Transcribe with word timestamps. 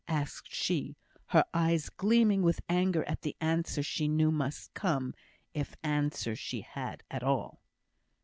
asked 0.07 0.51
she, 0.51 0.95
her 1.27 1.45
eyes 1.53 1.87
gleaming 1.89 2.41
with 2.41 2.59
anger 2.67 3.03
at 3.03 3.21
the 3.21 3.35
answer 3.39 3.83
she 3.83 4.07
knew 4.07 4.31
must 4.31 4.73
come, 4.73 5.13
if 5.53 5.75
answer 5.83 6.35
she 6.35 6.61
had 6.61 7.03
at 7.11 7.21
all. 7.21 7.61